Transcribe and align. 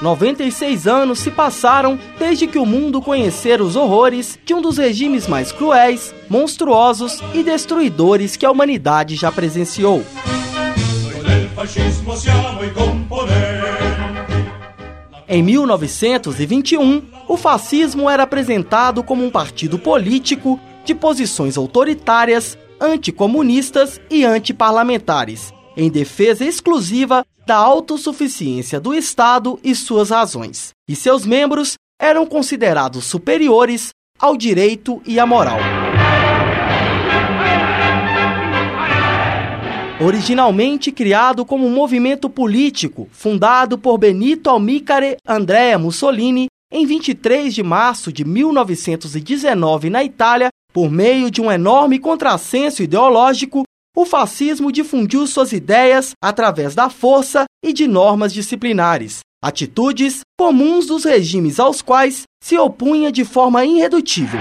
Noventa 0.00 0.44
e 0.44 0.52
seis 0.52 0.86
anos 0.86 1.18
se 1.18 1.30
passaram 1.30 1.98
desde 2.18 2.46
que 2.46 2.58
o 2.58 2.64
mundo 2.64 3.02
conhecera 3.02 3.62
os 3.62 3.74
horrores 3.74 4.38
de 4.44 4.54
um 4.54 4.62
dos 4.62 4.78
regimes 4.78 5.26
mais 5.26 5.50
cruéis, 5.50 6.14
monstruosos 6.30 7.20
e 7.34 7.42
destruidores 7.42 8.36
que 8.36 8.46
a 8.46 8.50
humanidade 8.50 9.16
já 9.16 9.32
presenciou. 9.32 10.04
Em 15.28 15.42
1921, 15.42 17.02
o 17.26 17.36
fascismo 17.36 18.08
era 18.08 18.22
apresentado 18.22 19.02
como 19.02 19.24
um 19.24 19.30
partido 19.30 19.78
político 19.78 20.60
de 20.84 20.94
posições 20.94 21.58
autoritárias, 21.58 22.56
anticomunistas 22.80 24.00
e 24.10 24.24
antiparlamentares, 24.24 25.52
em 25.76 25.90
defesa 25.90 26.44
exclusiva 26.44 27.24
da 27.46 27.56
autossuficiência 27.56 28.78
do 28.78 28.94
Estado 28.94 29.58
e 29.64 29.74
suas 29.74 30.10
razões. 30.10 30.70
E 30.88 30.94
seus 30.94 31.24
membros 31.24 31.74
eram 32.00 32.26
considerados 32.26 33.04
superiores 33.04 33.90
ao 34.18 34.36
direito 34.36 35.00
e 35.06 35.18
à 35.18 35.26
moral. 35.26 35.58
Originalmente 40.00 40.92
criado 40.92 41.44
como 41.44 41.66
um 41.66 41.70
movimento 41.70 42.30
político 42.30 43.08
fundado 43.10 43.76
por 43.76 43.98
Benito 43.98 44.48
Almícare 44.48 45.16
Andrea 45.26 45.76
Mussolini 45.76 46.46
em 46.70 46.86
23 46.86 47.52
de 47.52 47.62
março 47.62 48.12
de 48.12 48.24
1919 48.24 49.90
na 49.90 50.04
Itália, 50.04 50.50
por 50.72 50.90
meio 50.90 51.30
de 51.30 51.40
um 51.40 51.50
enorme 51.50 51.98
contrassenso 51.98 52.82
ideológico, 52.82 53.62
o 53.96 54.04
fascismo 54.04 54.70
difundiu 54.70 55.26
suas 55.26 55.52
ideias 55.52 56.12
através 56.22 56.74
da 56.74 56.88
força 56.88 57.44
e 57.64 57.72
de 57.72 57.88
normas 57.88 58.32
disciplinares, 58.32 59.20
atitudes 59.42 60.20
comuns 60.38 60.86
dos 60.86 61.04
regimes 61.04 61.58
aos 61.58 61.82
quais 61.82 62.22
se 62.42 62.56
opunha 62.56 63.10
de 63.10 63.24
forma 63.24 63.64
irredutível. 63.64 64.40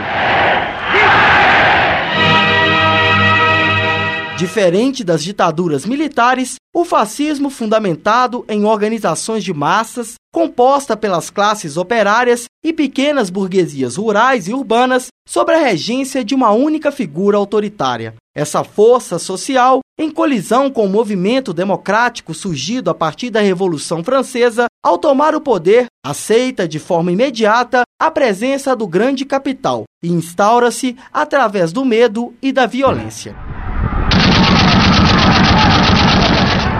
Diferente 4.37 5.03
das 5.03 5.23
ditaduras 5.23 5.83
militares, 5.83 6.57
o 6.71 6.85
fascismo, 6.85 7.49
fundamentado 7.49 8.45
em 8.47 8.65
organizações 8.65 9.43
de 9.43 9.51
massas, 9.51 10.13
composta 10.31 10.95
pelas 10.95 11.31
classes 11.31 11.75
operárias 11.75 12.45
e 12.63 12.71
pequenas 12.71 13.31
burguesias 13.31 13.95
rurais 13.95 14.47
e 14.47 14.53
urbanas, 14.53 15.07
sob 15.27 15.51
a 15.51 15.57
regência 15.57 16.23
de 16.23 16.35
uma 16.35 16.51
única 16.51 16.91
figura 16.91 17.35
autoritária. 17.35 18.13
Essa 18.35 18.63
força 18.63 19.17
social, 19.17 19.79
em 19.97 20.11
colisão 20.11 20.69
com 20.69 20.85
o 20.85 20.89
movimento 20.89 21.51
democrático 21.51 22.31
surgido 22.35 22.91
a 22.91 22.93
partir 22.93 23.31
da 23.31 23.41
Revolução 23.41 24.03
Francesa, 24.03 24.67
ao 24.85 24.99
tomar 24.99 25.33
o 25.33 25.41
poder, 25.41 25.87
aceita 26.05 26.67
de 26.67 26.77
forma 26.77 27.11
imediata 27.11 27.81
a 27.99 28.11
presença 28.11 28.75
do 28.75 28.85
grande 28.85 29.25
capital 29.25 29.85
e 30.03 30.09
instaura-se 30.09 30.95
através 31.11 31.73
do 31.73 31.83
medo 31.83 32.35
e 32.39 32.51
da 32.51 32.67
violência. 32.67 33.35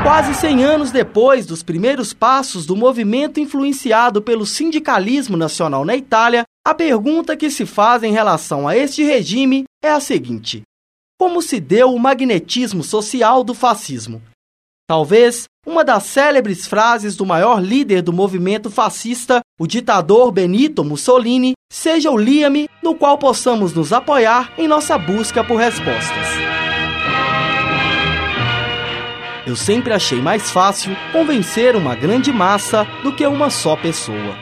Quase 0.07 0.33
100 0.35 0.63
anos 0.63 0.89
depois 0.89 1.45
dos 1.45 1.61
primeiros 1.61 2.13
passos 2.13 2.65
do 2.65 2.77
movimento 2.77 3.41
influenciado 3.41 4.21
pelo 4.21 4.45
sindicalismo 4.45 5.35
nacional 5.35 5.83
na 5.83 5.97
Itália, 5.97 6.45
a 6.65 6.73
pergunta 6.73 7.35
que 7.35 7.51
se 7.51 7.65
faz 7.65 8.03
em 8.03 8.13
relação 8.13 8.65
a 8.65 8.77
este 8.77 9.03
regime 9.03 9.65
é 9.83 9.89
a 9.89 9.99
seguinte: 9.99 10.61
Como 11.19 11.41
se 11.41 11.59
deu 11.59 11.93
o 11.93 11.99
magnetismo 11.99 12.85
social 12.85 13.43
do 13.43 13.53
fascismo? 13.53 14.21
Talvez 14.87 15.43
uma 15.65 15.83
das 15.83 16.03
célebres 16.03 16.65
frases 16.65 17.17
do 17.17 17.25
maior 17.25 17.61
líder 17.61 18.01
do 18.01 18.13
movimento 18.13 18.71
fascista, 18.71 19.41
o 19.59 19.67
ditador 19.67 20.31
Benito 20.31 20.85
Mussolini, 20.85 21.51
seja 21.69 22.09
o 22.09 22.17
liame 22.17 22.69
no 22.81 22.95
qual 22.95 23.17
possamos 23.17 23.73
nos 23.73 23.91
apoiar 23.91 24.53
em 24.57 24.69
nossa 24.69 24.97
busca 24.97 25.43
por 25.43 25.57
respostas. 25.57 26.46
Eu 29.47 29.55
sempre 29.55 29.93
achei 29.93 30.21
mais 30.21 30.51
fácil 30.51 30.93
convencer 31.13 31.73
uma 31.73 31.95
grande 31.95 32.33
massa 32.33 32.85
do 33.01 33.15
que 33.15 33.25
uma 33.25 33.49
só 33.49 33.77
pessoa. 33.77 34.35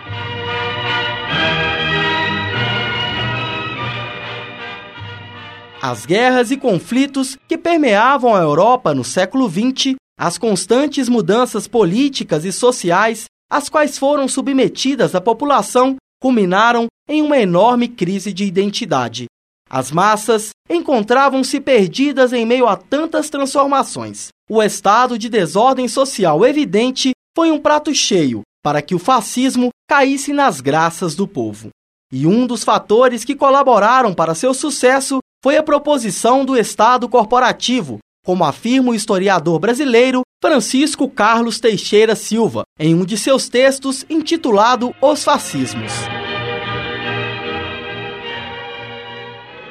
As 5.79 6.07
guerras 6.07 6.49
e 6.49 6.57
conflitos 6.57 7.37
que 7.47 7.55
permeavam 7.55 8.33
a 8.33 8.39
Europa 8.39 8.95
no 8.95 9.03
século 9.03 9.47
XX, 9.47 9.93
as 10.19 10.39
constantes 10.39 11.07
mudanças 11.07 11.67
políticas 11.67 12.43
e 12.43 12.51
sociais 12.51 13.25
às 13.47 13.69
quais 13.69 13.99
foram 13.99 14.27
submetidas 14.27 15.13
a 15.13 15.21
população, 15.21 15.97
culminaram 16.19 16.87
em 17.07 17.21
uma 17.21 17.37
enorme 17.37 17.87
crise 17.87 18.33
de 18.33 18.43
identidade. 18.43 19.27
As 19.69 19.91
massas 19.91 20.49
encontravam-se 20.69 21.59
perdidas 21.59 22.33
em 22.33 22.45
meio 22.45 22.67
a 22.67 22.75
tantas 22.75 23.29
transformações. 23.29 24.29
O 24.49 24.61
estado 24.61 25.17
de 25.17 25.27
desordem 25.27 25.87
social 25.87 26.45
evidente 26.45 27.11
foi 27.35 27.51
um 27.51 27.59
prato 27.59 27.93
cheio 27.93 28.41
para 28.63 28.81
que 28.81 28.95
o 28.95 28.99
fascismo 28.99 29.69
caísse 29.87 30.33
nas 30.33 30.61
graças 30.61 31.15
do 31.15 31.27
povo. 31.27 31.69
E 32.11 32.25
um 32.25 32.47
dos 32.47 32.63
fatores 32.63 33.23
que 33.23 33.35
colaboraram 33.35 34.13
para 34.13 34.35
seu 34.35 34.53
sucesso 34.53 35.19
foi 35.43 35.57
a 35.57 35.63
proposição 35.63 36.43
do 36.43 36.57
Estado 36.57 37.07
corporativo, 37.07 37.99
como 38.25 38.43
afirma 38.43 38.91
o 38.91 38.95
historiador 38.95 39.59
brasileiro 39.59 40.21
Francisco 40.41 41.07
Carlos 41.07 41.59
Teixeira 41.59 42.15
Silva, 42.15 42.63
em 42.79 42.95
um 42.95 43.05
de 43.05 43.17
seus 43.17 43.47
textos 43.47 44.05
intitulado 44.09 44.95
Os 45.01 45.23
Fascismos. 45.23 45.91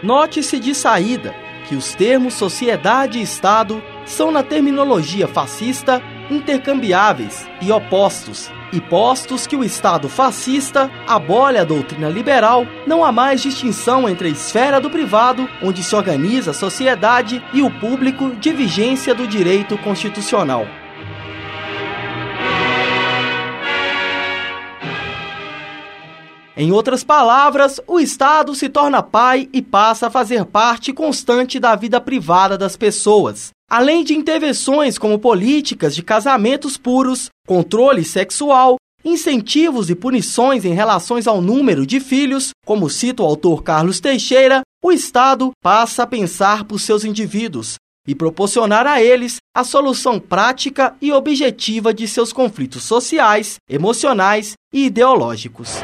Note-se 0.05 0.61
de 0.61 0.75
saída 0.75 1.35
que 1.67 1.75
os 1.75 1.95
termos 1.95 2.35
sociedade 2.35 3.19
e 3.19 3.23
Estado 3.23 3.83
são, 4.05 4.31
na 4.31 4.43
terminologia 4.43 5.27
fascista, 5.27 6.03
intercambiáveis 6.31 7.49
e 7.63 7.73
opostos. 7.73 8.53
E 8.71 8.83
postos 8.83 9.47
que 9.47 9.57
o 9.57 9.65
Estado 9.65 10.07
fascista 10.11 10.91
abole 11.09 11.57
a 11.57 11.65
doutrina 11.65 12.11
liberal, 12.11 12.67
não 12.87 13.03
há 13.03 13.11
mais 13.11 13.41
distinção 13.41 14.07
entre 14.07 14.29
a 14.29 14.31
esfera 14.31 14.79
do 14.79 14.91
privado, 14.91 15.49
onde 15.63 15.83
se 15.83 15.97
organiza 15.97 16.51
a 16.51 16.55
sociedade, 16.55 17.43
e 17.55 17.63
o 17.63 17.71
público 17.71 18.29
de 18.35 18.53
vigência 18.53 19.15
do 19.15 19.27
direito 19.27 19.79
constitucional. 19.79 20.67
Em 26.57 26.71
outras 26.71 27.03
palavras, 27.03 27.81
o 27.85 27.99
Estado 27.99 28.55
se 28.55 28.69
torna 28.69 29.03
pai 29.03 29.49
e 29.53 29.61
passa 29.61 30.07
a 30.07 30.11
fazer 30.11 30.45
parte 30.45 30.93
constante 30.93 31.59
da 31.59 31.75
vida 31.75 32.01
privada 32.01 32.57
das 32.57 32.77
pessoas. 32.77 33.51
Além 33.69 34.05
de 34.05 34.15
intervenções 34.15 34.97
como 34.97 35.19
políticas 35.19 35.97
de 35.97 36.03
casamentos 36.03 36.77
puros, 36.77 37.29
controle 37.45 38.05
sexual, 38.05 38.77
incentivos 39.05 39.91
e 39.91 39.97
punições 39.97 40.65
em 40.65 40.73
relações 40.73 41.27
ao 41.27 41.43
número 41.43 41.85
de 41.85 41.99
filhos, 41.99 42.51
como 42.65 42.89
cita 42.89 43.25
o 43.25 43.27
autor 43.27 43.65
Carlos 43.65 43.99
Teixeira, 43.99 44.61
o 44.81 44.93
Estado 44.93 45.51
passa 45.61 46.05
a 46.05 46.07
pensar 46.07 46.65
por 46.65 46.79
seus 46.79 47.05
indivíduos 47.05 47.75
e 48.07 48.15
proporcionar 48.15 48.87
a 48.87 49.03
eles 49.03 49.39
a 49.57 49.65
solução 49.65 50.21
prática 50.21 50.95
e 51.03 51.11
objetiva 51.11 51.93
de 51.93 52.07
seus 52.07 52.33
conflitos 52.33 52.85
sociais, 52.85 53.57
emocionais 53.69 54.53
e 54.73 54.87
ideológicos. 54.87 55.81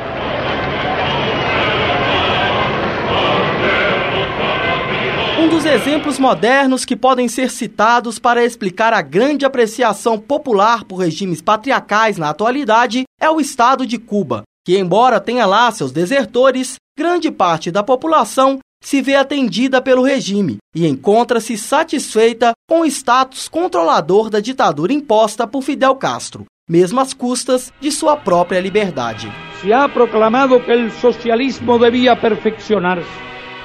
Um 5.41 5.49
dos 5.49 5.65
exemplos 5.65 6.19
modernos 6.19 6.85
que 6.85 6.95
podem 6.95 7.27
ser 7.27 7.51
citados 7.51 8.19
para 8.19 8.45
explicar 8.45 8.93
a 8.93 9.01
grande 9.01 9.47
apreciação 9.47 10.19
popular 10.19 10.85
por 10.85 10.97
regimes 10.97 11.41
patriarcais 11.41 12.19
na 12.19 12.29
atualidade 12.29 13.05
é 13.19 13.31
o 13.31 13.41
estado 13.41 13.87
de 13.87 13.97
Cuba, 13.97 14.43
que, 14.67 14.79
embora 14.79 15.19
tenha 15.19 15.47
lá 15.47 15.71
seus 15.71 15.93
desertores, 15.93 16.75
grande 16.95 17.31
parte 17.31 17.71
da 17.71 17.83
população 17.83 18.59
se 18.85 19.01
vê 19.01 19.15
atendida 19.15 19.81
pelo 19.81 20.03
regime 20.03 20.59
e 20.75 20.87
encontra-se 20.87 21.57
satisfeita 21.57 22.53
com 22.69 22.83
o 22.83 22.87
status 22.87 23.49
controlador 23.49 24.29
da 24.29 24.41
ditadura 24.41 24.93
imposta 24.93 25.47
por 25.47 25.63
Fidel 25.63 25.97
Castro, 25.97 26.45
mesmo 26.69 27.01
às 27.01 27.15
custas 27.15 27.73
de 27.81 27.91
sua 27.91 28.15
própria 28.15 28.61
liberdade. 28.61 29.33
Se 29.63 29.73
ha 29.73 29.89
proclamado 29.89 30.61
que 30.61 30.71
o 30.71 30.91
socialismo 30.91 31.79
devia 31.79 32.15
perfeccionar-se, 32.15 33.09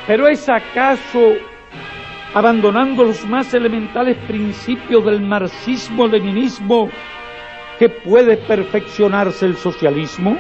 pero 0.07 0.25
es 0.30 0.48
acaso 0.48 1.36
abandonando 2.36 3.06
los 3.06 3.26
más 3.26 3.54
elementales 3.54 4.18
principios 4.28 5.06
del 5.06 5.22
marxismo-leninismo, 5.22 6.90
que 7.80 7.88
puede 7.88 8.36
perfeccionarse 8.36 9.46
el 9.46 9.56
socialismo? 9.56 10.38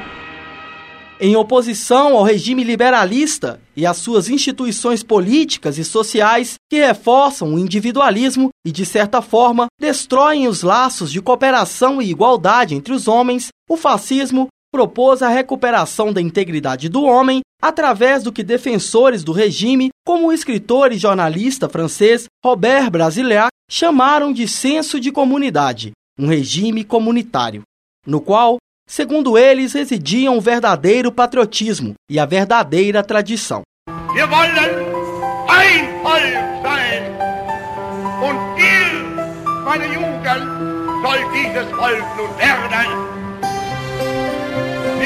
Em 1.17 1.37
oposição 1.37 2.17
ao 2.17 2.23
regime 2.23 2.65
liberalista 2.65 3.61
e 3.77 3.85
às 3.85 3.95
suas 3.95 4.29
instituições 4.29 5.03
políticas 5.03 5.77
e 5.77 5.85
sociais 5.85 6.55
que 6.69 6.85
reforçam 6.85 7.53
o 7.53 7.59
individualismo 7.59 8.49
e, 8.65 8.73
de 8.73 8.85
certa 8.85 9.21
forma, 9.21 9.67
destroem 9.79 10.49
os 10.49 10.63
laços 10.63 11.09
de 11.09 11.21
cooperação 11.21 12.01
e 12.01 12.09
igualdade 12.09 12.75
entre 12.75 12.93
os 12.93 13.07
homens, 13.07 13.47
o 13.69 13.77
fascismo 13.77 14.49
propôs 14.75 15.21
a 15.21 15.29
recuperação 15.29 16.11
da 16.11 16.19
integridade 16.19 16.89
do 16.89 17.03
homem 17.03 17.39
através 17.61 18.23
do 18.23 18.31
que 18.31 18.43
defensores 18.43 19.23
do 19.23 19.31
regime, 19.31 19.87
como 20.05 20.27
o 20.27 20.33
escritor 20.33 20.91
e 20.91 20.97
jornalista 20.97 21.69
francês 21.69 22.25
Robert 22.43 22.91
Brasileat, 22.91 23.47
chamaram 23.71 24.33
de 24.33 24.49
senso 24.49 24.99
de 24.99 25.13
comunidade, 25.13 25.93
um 26.19 26.27
regime 26.27 26.83
comunitário, 26.83 27.61
no 28.05 28.19
qual, 28.19 28.57
segundo 28.85 29.37
eles, 29.37 29.71
residiam 29.71 30.37
o 30.37 30.41
verdadeiro 30.41 31.09
patriotismo 31.09 31.93
e 32.11 32.19
a 32.19 32.25
verdadeira 32.25 33.01
tradição. 33.01 33.61
Wir. 34.13 34.25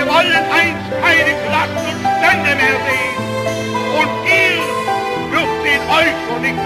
Wollen 0.09 0.43
einst 0.59 0.89
keine 1.03 1.33
Stände 2.17 2.55
mehr 2.59 2.77
sehen. 2.85 3.15
Und 3.99 4.11
ihr 4.27 5.79
euch 5.97 6.15
schon 6.27 6.41
nicht. 6.41 6.59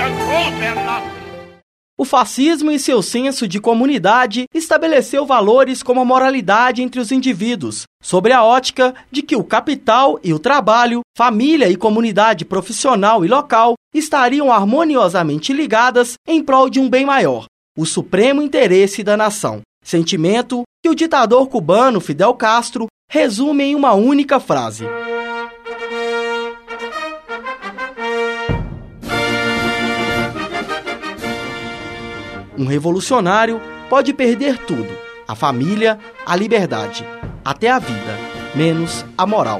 O 1.96 2.06
fascismo, 2.06 2.72
em 2.72 2.80
seu 2.80 3.02
senso 3.02 3.48
de 3.48 3.60
comunidade, 3.60 4.46
estabeleceu 4.54 5.26
valores 5.26 5.84
como 5.84 6.02
a 6.02 6.06
moralidade 6.06 6.82
entre 6.82 7.00
os 7.00 7.12
indivíduos, 7.12 7.84
sobre 8.02 8.34
a 8.34 8.44
ótica 8.44 8.96
de 9.12 9.22
que 9.22 9.36
o 9.36 9.44
capital 9.44 10.20
e 10.24 10.34
o 10.34 10.40
trabalho, 10.40 11.02
família 11.16 11.70
e 11.70 11.76
comunidade 11.76 12.46
profissional 12.46 13.24
e 13.24 13.28
local 13.28 13.76
estariam 13.94 14.52
harmoniosamente 14.52 15.54
ligadas 15.54 16.16
em 16.28 16.44
prol 16.44 16.70
de 16.70 16.80
um 16.80 16.90
bem 16.90 17.06
maior, 17.06 17.46
o 17.78 17.86
supremo 17.86 18.42
interesse 18.42 19.04
da 19.04 19.16
nação. 19.16 19.62
Sentimento 19.86 20.64
que 20.84 20.90
o 20.90 20.96
ditador 20.96 21.48
cubano 21.48 22.02
Fidel 22.02 22.34
Castro 22.34 22.88
resume 23.14 23.66
em 23.66 23.76
uma 23.76 23.94
única 23.94 24.40
frase. 24.40 24.86
Um 32.58 32.66
revolucionário 32.66 33.62
pode 33.88 34.16
perder 34.16 34.58
tudo: 34.58 34.90
a 35.28 35.36
família, 35.36 36.00
a 36.26 36.36
liberdade, 36.36 37.06
até 37.46 37.70
a 37.70 37.78
vida, 37.78 38.18
menos 38.56 39.06
a 39.16 39.28
moral. 39.28 39.60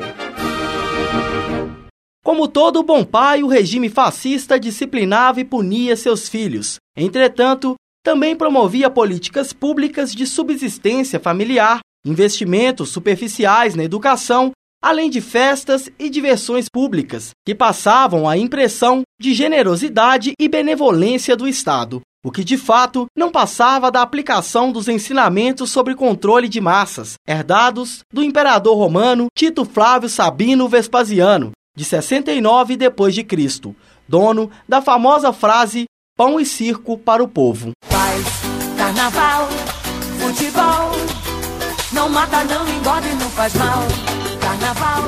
Como 2.24 2.48
todo 2.48 2.82
bom 2.82 3.06
pai, 3.06 3.44
o 3.44 3.48
regime 3.48 3.88
fascista 3.88 4.60
disciplinava 4.60 5.40
e 5.42 5.46
punia 5.46 5.96
seus 5.96 6.28
filhos. 6.28 6.78
Entretanto, 6.98 7.76
também 8.04 8.36
promovia 8.36 8.90
políticas 8.90 9.54
públicas 9.54 10.12
de 10.12 10.26
subsistência 10.26 11.20
familiar 11.20 11.82
investimentos 12.06 12.90
superficiais 12.90 13.76
na 13.76 13.84
educação, 13.84 14.52
além 14.82 15.10
de 15.10 15.22
festas 15.22 15.90
e 15.98 16.10
diversões 16.10 16.68
públicas, 16.68 17.30
que 17.46 17.56
passavam 17.56 18.28
a 18.28 18.38
impressão 18.38 19.04
de 19.20 19.34
generosidade 19.34 20.34
e 20.38 20.50
benevolência 20.50 21.36
do 21.36 21.48
Estado, 21.48 22.02
o 22.24 22.32
que 22.32 22.44
de 22.44 22.58
fato 22.58 23.06
não 23.16 23.32
passava 23.32 23.92
da 23.92 24.02
aplicação 24.02 24.72
dos 24.72 24.88
ensinamentos 24.88 25.72
sobre 25.72 25.96
controle 25.96 26.48
de 26.50 26.60
massas, 26.60 27.16
herdados 27.28 28.00
do 28.12 28.24
imperador 28.24 28.78
romano 28.78 29.28
Tito 29.38 29.66
Flávio 29.66 30.10
Sabino 30.10 30.68
Vespasiano, 30.68 31.52
de 31.76 31.84
69 31.84 32.78
depois 32.78 33.16
de 33.16 33.24
Cristo, 33.24 33.76
dono 34.08 34.52
da 34.68 34.82
famosa 34.82 35.34
frase 35.34 35.86
pão 36.16 36.40
e 36.40 36.46
circo 36.46 36.98
para 36.98 37.24
o 37.24 37.28
povo. 37.28 37.72
Paz, 37.90 38.26
carnaval, 38.78 39.50
futebol 40.20 40.93
não 41.94 42.10
mata, 42.10 42.44
não 42.44 42.68
engorda 42.68 43.08
e 43.08 43.16
não 43.16 43.30
faz 43.30 43.54
mal. 43.54 43.84
Carnaval. 44.42 45.04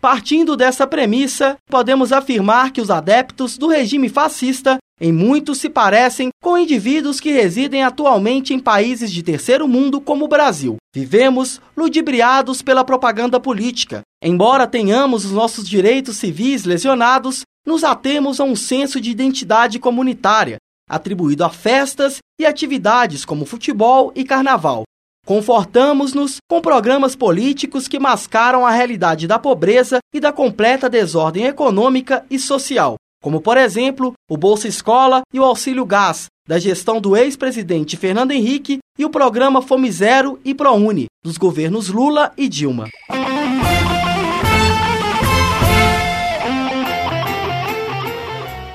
Partindo 0.00 0.56
dessa 0.56 0.86
premissa, 0.86 1.56
podemos 1.68 2.12
afirmar 2.12 2.72
que 2.72 2.80
os 2.80 2.90
adeptos 2.90 3.56
do 3.56 3.68
regime 3.68 4.08
fascista 4.08 4.78
em 5.00 5.12
muito 5.12 5.54
se 5.54 5.68
parecem 5.68 6.28
com 6.42 6.58
indivíduos 6.58 7.20
que 7.20 7.30
residem 7.30 7.82
atualmente 7.82 8.54
em 8.54 8.58
países 8.58 9.12
de 9.12 9.22
terceiro 9.22 9.66
mundo 9.66 10.00
como 10.00 10.24
o 10.24 10.28
Brasil. 10.28 10.76
Vivemos 10.94 11.60
ludibriados 11.76 12.62
pela 12.62 12.84
propaganda 12.84 13.40
política. 13.40 14.02
Embora 14.22 14.66
tenhamos 14.66 15.24
os 15.24 15.32
nossos 15.32 15.68
direitos 15.68 16.16
civis 16.16 16.64
lesionados, 16.64 17.42
nos 17.66 17.84
atemos 17.84 18.40
a 18.40 18.44
um 18.44 18.56
senso 18.56 19.00
de 19.00 19.10
identidade 19.10 19.78
comunitária, 19.78 20.58
atribuído 20.92 21.42
a 21.42 21.48
festas 21.48 22.18
e 22.38 22.44
atividades 22.44 23.24
como 23.24 23.46
futebol 23.46 24.12
e 24.14 24.24
carnaval. 24.24 24.82
Confortamos-nos 25.24 26.36
com 26.50 26.60
programas 26.60 27.16
políticos 27.16 27.88
que 27.88 27.98
mascaram 27.98 28.66
a 28.66 28.70
realidade 28.70 29.26
da 29.26 29.38
pobreza 29.38 30.00
e 30.12 30.20
da 30.20 30.30
completa 30.32 30.90
desordem 30.90 31.46
econômica 31.46 32.26
e 32.28 32.38
social, 32.38 32.96
como, 33.22 33.40
por 33.40 33.56
exemplo, 33.56 34.12
o 34.28 34.36
Bolsa 34.36 34.68
Escola 34.68 35.22
e 35.32 35.40
o 35.40 35.44
Auxílio 35.44 35.86
Gás, 35.86 36.26
da 36.46 36.58
gestão 36.58 37.00
do 37.00 37.16
ex-presidente 37.16 37.96
Fernando 37.96 38.32
Henrique, 38.32 38.78
e 38.98 39.04
o 39.04 39.10
programa 39.10 39.62
Fome 39.62 39.90
Zero 39.90 40.38
e 40.44 40.52
ProUni, 40.52 41.06
dos 41.24 41.38
governos 41.38 41.88
Lula 41.88 42.32
e 42.36 42.48
Dilma. 42.48 42.88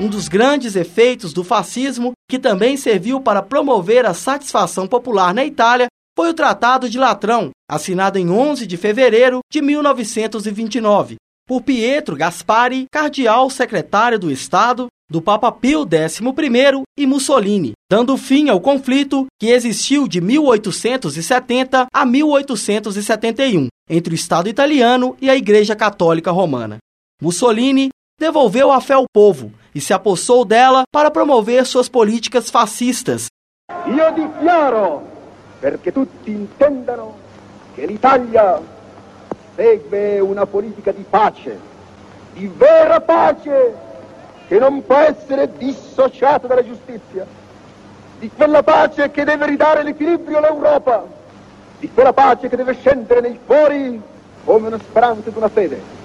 Um 0.08 0.10
dos 0.10 0.30
grandes 0.30 0.78
efeitos 0.78 1.34
do 1.34 1.44
fascismo, 1.44 2.14
que 2.30 2.40
também 2.40 2.78
serviu 2.78 3.20
para 3.20 3.44
promover 3.44 4.06
a 4.06 4.14
satisfação 4.14 4.88
popular 4.88 5.34
na 5.34 5.44
Itália, 5.44 5.88
foi 6.18 6.30
o 6.30 6.34
Tratado 6.34 6.90
de 6.90 6.98
Latrão, 6.98 7.50
assinado 7.70 8.18
em 8.18 8.30
11 8.30 8.66
de 8.66 8.78
fevereiro 8.78 9.40
de 9.52 9.62
1929, 9.62 11.18
por 11.46 11.62
Pietro 11.62 12.16
Gaspari, 12.16 12.86
cardeal 12.90 13.50
secretário 13.50 14.18
do 14.18 14.32
Estado 14.32 14.88
do 15.12 15.22
Papa 15.22 15.52
Pio 15.52 15.84
XI 15.84 16.84
e 16.98 17.06
Mussolini, 17.06 17.74
dando 17.92 18.18
fim 18.18 18.48
ao 18.48 18.62
conflito 18.62 19.28
que 19.38 19.48
existiu 19.48 20.08
de 20.08 20.22
1870 20.22 21.88
a 21.94 22.06
1871 22.06 23.68
entre 23.90 24.14
o 24.14 24.16
Estado 24.16 24.48
italiano 24.48 25.18
e 25.22 25.30
a 25.30 25.36
Igreja 25.36 25.76
Católica 25.76 26.32
Romana. 26.32 26.78
Mussolini 27.22 27.90
devolveu 28.20 28.72
a 28.72 28.82
fé 28.82 28.94
ao 28.94 29.06
povo 29.08 29.52
e 29.74 29.80
se 29.80 29.94
apossou 29.94 30.44
dela 30.44 30.84
para 30.92 31.12
promover 31.12 31.66
suas 31.66 31.88
políticas 31.88 32.50
fascistas. 32.50 33.28
Io 33.86 34.12
dichiaro, 34.12 35.04
perché 35.60 35.92
tutti 35.92 36.32
intendano, 36.32 37.16
che 37.76 37.86
l'Italia 37.86 38.60
segue 39.56 40.20
una 40.20 40.48
politica 40.48 40.92
di 40.92 41.06
pace, 41.08 41.60
di 42.34 42.48
vera 42.48 43.00
pace, 43.00 43.76
che 44.48 44.58
non 44.58 44.84
può 44.84 44.98
essere 44.98 45.52
dissociata 45.56 46.48
dalla 46.48 46.66
giustizia, 46.66 47.26
di 48.18 48.32
quella 48.36 48.64
pace 48.64 49.12
che 49.12 49.24
deve 49.24 49.46
ridare 49.46 49.84
l'equilibrio 49.84 50.38
all'Europa, 50.38 51.06
di 51.80 51.92
quella 51.92 52.14
pace 52.14 52.50
che 52.50 52.56
deve 52.56 52.74
scendere 52.74 53.22
nei 53.22 53.40
cuori 53.46 54.02
come 54.44 54.68
una 54.68 54.80
speranza 54.80 55.30
ed 55.30 55.36
una 55.36 55.50
fede. 55.50 55.97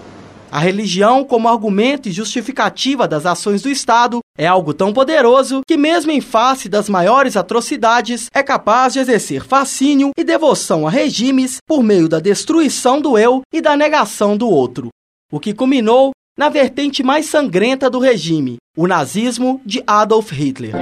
A 0.53 0.59
religião, 0.59 1.25
como 1.25 1.49
argumento 1.49 2.11
e 2.11 2.13
justificativa 2.13 3.09
das 3.09 3.25
ações 3.25 3.63
do 3.63 3.71
Estado, 3.71 4.19
é 4.37 4.47
algo 4.47 4.75
tão 4.75 4.93
poderoso 4.93 5.63
que, 5.67 5.79
mesmo 5.79 6.13
em 6.13 6.21
face 6.21 6.69
das 6.69 6.91
maiores 6.91 7.39
atrocidades, 7.39 8.27
é 8.35 8.43
capaz 8.43 8.93
de 8.93 8.99
exercer 8.99 9.43
fascínio 9.43 10.11
e 10.15 10.23
devoção 10.23 10.87
a 10.87 10.91
regimes 10.91 11.57
por 11.67 11.83
meio 11.83 12.07
da 12.07 12.21
destruição 12.21 13.01
do 13.01 13.17
eu 13.17 13.41
e 13.51 13.63
da 13.63 13.75
negação 13.79 14.37
do 14.37 14.47
outro. 14.47 14.91
O 15.33 15.41
que 15.41 15.55
culminou 15.55 16.11
na 16.37 16.51
vertente 16.51 17.03
mais 17.03 17.25
sangrenta 17.25 17.89
do 17.89 17.99
regime, 17.99 18.59
o 18.77 18.87
nazismo 18.87 19.59
de 19.65 19.83
Adolf 19.87 20.33
Hitler. 20.33 20.75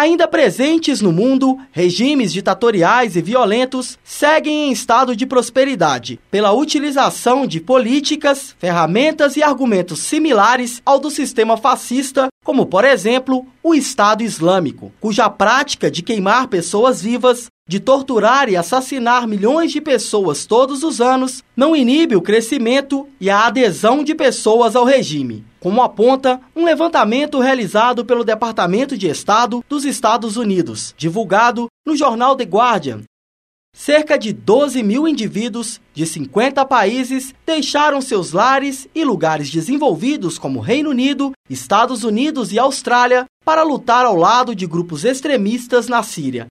Ainda 0.00 0.26
presentes 0.26 1.02
no 1.02 1.12
mundo, 1.12 1.58
regimes 1.70 2.32
ditatoriais 2.32 3.16
e 3.16 3.20
violentos 3.20 3.98
seguem 4.02 4.68
em 4.68 4.72
estado 4.72 5.14
de 5.14 5.26
prosperidade 5.26 6.18
pela 6.30 6.52
utilização 6.52 7.46
de 7.46 7.60
políticas, 7.60 8.56
ferramentas 8.58 9.36
e 9.36 9.42
argumentos 9.42 9.98
similares 9.98 10.80
ao 10.86 10.98
do 10.98 11.10
sistema 11.10 11.58
fascista, 11.58 12.28
como, 12.42 12.64
por 12.64 12.82
exemplo, 12.86 13.44
o 13.62 13.74
Estado 13.74 14.22
Islâmico, 14.22 14.90
cuja 14.98 15.28
prática 15.28 15.90
de 15.90 16.02
queimar 16.02 16.48
pessoas 16.48 17.02
vivas 17.02 17.50
de 17.68 17.78
torturar 17.78 18.48
e 18.48 18.56
assassinar 18.56 19.28
milhões 19.28 19.70
de 19.70 19.82
pessoas 19.82 20.46
todos 20.46 20.82
os 20.82 21.02
anos 21.02 21.44
não 21.54 21.76
inibe 21.76 22.16
o 22.16 22.22
crescimento 22.22 23.06
e 23.20 23.28
a 23.28 23.46
adesão 23.46 24.02
de 24.02 24.14
pessoas 24.14 24.74
ao 24.74 24.84
regime, 24.84 25.44
como 25.60 25.82
aponta 25.82 26.40
um 26.56 26.64
levantamento 26.64 27.38
realizado 27.38 28.04
pelo 28.04 28.24
Departamento 28.24 28.96
de 28.96 29.06
Estado 29.06 29.62
dos 29.68 29.84
Estados 29.84 30.36
Unidos, 30.36 30.94
divulgado 30.96 31.68
no 31.86 31.96
jornal 31.96 32.34
The 32.34 32.44
Guardian. 32.44 33.02
Cerca 33.72 34.18
de 34.18 34.32
12 34.32 34.82
mil 34.82 35.06
indivíduos 35.06 35.80
de 35.94 36.04
50 36.04 36.64
países 36.64 37.32
deixaram 37.46 38.00
seus 38.00 38.32
lares 38.32 38.88
e 38.92 39.04
lugares 39.04 39.48
desenvolvidos 39.48 40.38
como 40.38 40.58
Reino 40.58 40.90
Unido, 40.90 41.32
Estados 41.48 42.02
Unidos 42.02 42.50
e 42.50 42.58
Austrália 42.58 43.26
para 43.44 43.62
lutar 43.62 44.04
ao 44.04 44.16
lado 44.16 44.56
de 44.56 44.66
grupos 44.66 45.04
extremistas 45.04 45.86
na 45.86 46.02
Síria. 46.02 46.48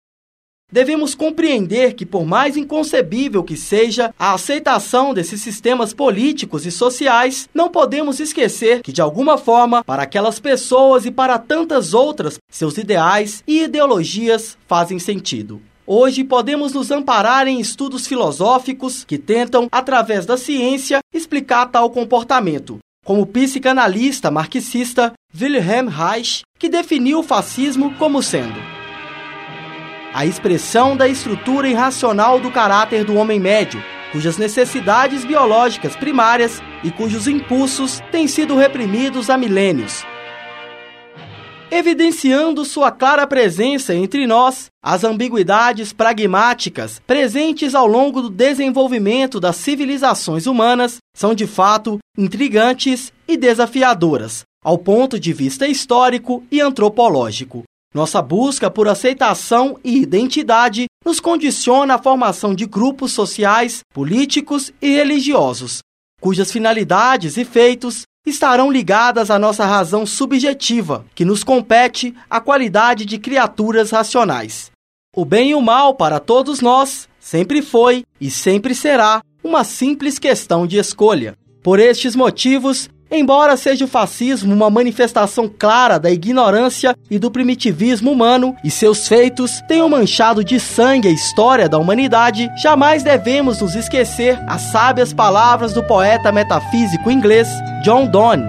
Devemos 0.72 1.16
compreender 1.16 1.96
que, 1.96 2.06
por 2.06 2.26
mais 2.26 2.56
inconcebível 2.56 3.44
que 3.44 3.58
seja 3.58 4.14
a 4.20 4.36
aceitação 4.36 5.16
desses 5.16 5.42
sistemas 5.42 5.94
políticos 5.94 6.64
e 6.64 6.72
sociais, 6.72 7.50
não 7.52 7.70
podemos 7.70 8.20
esquecer 8.20 8.84
que, 8.84 8.94
de 8.94 9.02
alguma 9.02 9.36
forma, 9.36 9.84
para 9.84 10.04
aquelas 10.04 10.40
pessoas 10.40 11.06
e 11.06 11.12
para 11.12 11.40
tantas 11.40 11.96
outras, 11.96 12.38
seus 12.52 12.78
ideais 12.78 13.44
e 13.48 13.64
ideologias 13.64 14.56
fazem 14.68 15.00
sentido. 15.00 15.60
Hoje 15.88 16.24
podemos 16.24 16.72
nos 16.74 16.92
amparar 16.92 17.48
em 17.48 17.60
estudos 17.60 18.06
filosóficos 18.06 19.04
que 19.04 19.18
tentam, 19.18 19.68
através 19.72 20.24
da 20.24 20.38
ciência, 20.38 21.00
explicar 21.12 21.66
tal 21.66 21.90
comportamento, 21.90 22.78
como 23.04 23.24
o 23.24 23.26
psicanalista 23.26 24.30
marxista 24.30 25.14
Wilhelm 25.36 25.88
Reich, 25.88 26.44
que 26.60 26.70
definiu 26.70 27.20
o 27.20 27.24
fascismo 27.24 27.96
como 27.96 28.22
sendo 28.22 28.79
a 30.14 30.26
expressão 30.26 30.96
da 30.96 31.08
estrutura 31.08 31.68
irracional 31.68 32.40
do 32.40 32.52
caráter 32.52 33.04
do 33.04 33.16
homem 33.16 33.40
médio, 33.40 33.84
cujas 34.12 34.38
necessidades 34.38 35.24
biológicas 35.24 35.96
primárias 35.96 36.62
e 36.84 36.92
cujos 36.92 37.28
impulsos 37.28 38.02
têm 38.12 38.28
sido 38.28 38.56
reprimidos 38.56 39.30
há 39.30 39.38
milênios. 39.38 40.04
Evidenciando 41.72 42.66
sua 42.66 42.92
clara 42.92 43.28
presença 43.28 43.94
entre 43.94 44.26
nós, 44.26 44.72
as 44.84 45.04
ambiguidades 45.04 45.94
pragmáticas 45.94 47.00
presentes 47.06 47.76
ao 47.76 47.86
longo 47.86 48.24
do 48.24 48.30
desenvolvimento 48.30 49.40
das 49.40 49.58
civilizações 49.58 50.48
humanas 50.48 50.98
são 51.16 51.36
de 51.36 51.46
fato 51.46 52.00
intrigantes 52.18 53.14
e 53.28 53.38
desafiadoras, 53.38 54.44
ao 54.64 54.80
ponto 54.80 55.20
de 55.20 55.32
vista 55.32 55.68
histórico 55.68 56.44
e 56.52 56.60
antropológico. 56.60 57.64
Nossa 57.94 58.22
busca 58.22 58.70
por 58.70 58.88
aceitação 58.88 59.80
e 59.84 59.98
identidade 59.98 60.86
nos 61.04 61.20
condiciona 61.20 61.96
a 61.96 61.98
formação 61.98 62.54
de 62.54 62.68
grupos 62.68 63.12
sociais, 63.12 63.80
políticos 63.92 64.72
e 64.80 64.96
religiosos, 64.96 65.80
cujas 66.22 66.52
finalidades 66.52 67.36
e 67.36 67.44
feitos 67.44 68.04
estarão 68.28 68.72
ligadas 68.72 69.32
à 69.32 69.40
nossa 69.40 69.66
razão 69.66 70.06
subjetiva, 70.06 71.04
que 71.16 71.26
nos 71.26 71.44
compete 71.44 72.16
a 72.30 72.40
qualidade 72.40 73.06
de 73.06 73.18
criaturas 73.18 73.90
racionais. 73.90 74.70
O 75.16 75.26
bem 75.26 75.50
e 75.50 75.56
o 75.56 75.62
mal 75.62 75.96
para 75.96 76.20
todos 76.20 76.62
nós 76.62 77.10
sempre 77.20 77.64
foi 77.64 78.04
e 78.22 78.30
sempre 78.30 78.76
será 78.76 79.22
uma 79.44 79.64
simples 79.64 80.20
questão 80.20 80.68
de 80.68 80.78
escolha. 80.78 81.36
Por 81.64 81.80
estes 81.80 82.16
motivos, 82.16 82.88
Embora 83.12 83.58
seja 83.58 83.86
o 83.86 83.88
fascismo 83.88 84.54
uma 84.54 84.70
manifestação 84.70 85.50
clara 85.50 85.98
da 85.98 86.12
ignorância 86.12 86.96
e 87.10 87.18
do 87.18 87.32
primitivismo 87.32 88.12
humano, 88.12 88.56
e 88.64 88.70
seus 88.70 89.08
feitos 89.08 89.62
tenham 89.68 89.90
manchado 89.90 90.44
de 90.44 90.60
sangue 90.60 91.08
a 91.08 91.12
história 91.12 91.68
da 91.68 91.80
humanidade, 91.80 92.48
jamais 92.62 93.02
devemos 93.02 93.62
nos 93.62 93.74
esquecer 93.74 94.40
as 94.48 94.62
sábias 94.72 95.12
palavras 95.12 95.74
do 95.74 95.82
poeta 95.84 96.32
metafísico 96.32 97.10
inglês 97.10 97.48
John 97.84 98.06
Donne. 98.06 98.46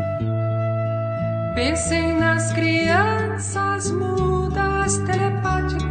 Pensem 1.55 2.17
nas 2.17 2.53
crianças 2.53 3.91
mudas 3.91 4.99
telepáticas. 4.99 5.91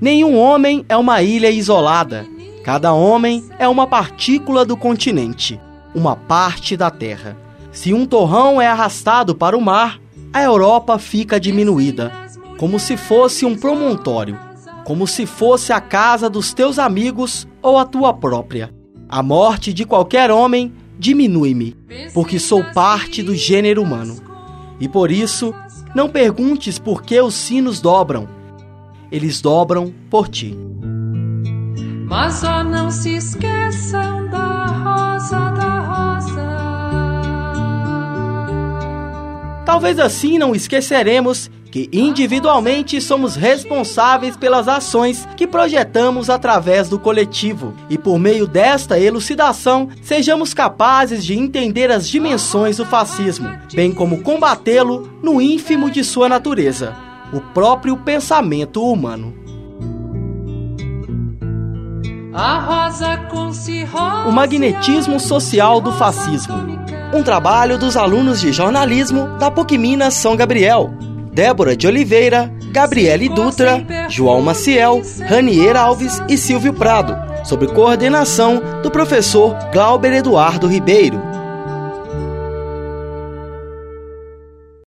Nenhum 0.00 0.38
homem 0.38 0.84
é 0.88 0.96
uma 0.96 1.20
ilha 1.20 1.50
isolada 1.50 2.35
Cada 2.66 2.92
homem 2.92 3.44
é 3.60 3.68
uma 3.68 3.86
partícula 3.86 4.64
do 4.64 4.76
continente, 4.76 5.60
uma 5.94 6.16
parte 6.16 6.76
da 6.76 6.90
Terra. 6.90 7.36
Se 7.70 7.94
um 7.94 8.04
torrão 8.04 8.60
é 8.60 8.66
arrastado 8.66 9.36
para 9.36 9.56
o 9.56 9.60
mar, 9.60 10.00
a 10.32 10.42
Europa 10.42 10.98
fica 10.98 11.38
diminuída, 11.38 12.10
como 12.58 12.80
se 12.80 12.96
fosse 12.96 13.46
um 13.46 13.54
promontório, 13.54 14.36
como 14.84 15.06
se 15.06 15.26
fosse 15.26 15.72
a 15.72 15.80
casa 15.80 16.28
dos 16.28 16.52
teus 16.52 16.76
amigos 16.76 17.46
ou 17.62 17.78
a 17.78 17.84
tua 17.84 18.12
própria. 18.12 18.74
A 19.08 19.22
morte 19.22 19.72
de 19.72 19.84
qualquer 19.84 20.32
homem 20.32 20.72
diminui-me, 20.98 21.76
porque 22.12 22.40
sou 22.40 22.64
parte 22.74 23.22
do 23.22 23.36
gênero 23.36 23.80
humano. 23.80 24.16
E 24.80 24.88
por 24.88 25.12
isso, 25.12 25.54
não 25.94 26.08
perguntes 26.08 26.80
por 26.80 27.04
que 27.04 27.20
os 27.20 27.34
sinos 27.34 27.80
dobram. 27.80 28.28
Eles 29.12 29.40
dobram 29.40 29.94
por 30.10 30.26
ti. 30.26 30.58
Mas 32.06 32.34
só 32.34 32.62
não 32.62 32.88
se 32.88 33.16
esqueçam 33.16 34.28
da 34.28 34.66
rosa, 34.66 35.50
da 35.50 35.80
rosa. 35.80 36.46
Talvez 39.64 39.98
assim 39.98 40.38
não 40.38 40.54
esqueceremos 40.54 41.50
que 41.72 41.90
individualmente 41.92 43.00
somos 43.00 43.34
responsáveis 43.34 44.36
pelas 44.36 44.68
ações 44.68 45.28
que 45.36 45.48
projetamos 45.48 46.30
através 46.30 46.88
do 46.88 46.96
coletivo 46.98 47.74
e 47.90 47.98
por 47.98 48.20
meio 48.20 48.46
desta 48.46 48.98
elucidação 48.98 49.88
sejamos 50.00 50.54
capazes 50.54 51.24
de 51.24 51.34
entender 51.34 51.90
as 51.90 52.08
dimensões 52.08 52.76
do 52.76 52.86
fascismo, 52.86 53.48
bem 53.74 53.92
como 53.92 54.22
combatê-lo 54.22 55.10
no 55.20 55.42
ínfimo 55.42 55.90
de 55.90 56.04
sua 56.04 56.28
natureza, 56.28 56.94
o 57.32 57.40
próprio 57.40 57.96
pensamento 57.96 58.80
humano. 58.80 59.45
O 64.28 64.30
magnetismo 64.30 65.18
social 65.18 65.80
do 65.80 65.90
fascismo. 65.92 66.54
Um 67.14 67.22
trabalho 67.22 67.78
dos 67.78 67.96
alunos 67.96 68.42
de 68.42 68.52
jornalismo 68.52 69.38
da 69.38 69.50
PUC 69.50 69.78
Minas 69.78 70.12
São 70.12 70.36
Gabriel. 70.36 70.92
Débora 71.32 71.74
de 71.74 71.86
Oliveira, 71.86 72.52
Gabriele 72.70 73.30
Dutra, 73.30 73.82
João 74.10 74.42
Maciel, 74.42 75.00
Ranier 75.26 75.76
Alves 75.76 76.22
e 76.28 76.36
Silvio 76.36 76.74
Prado, 76.74 77.16
sob 77.42 77.68
coordenação 77.68 78.62
do 78.82 78.90
professor 78.90 79.56
Glauber 79.72 80.12
Eduardo 80.12 80.66
Ribeiro. 80.66 81.25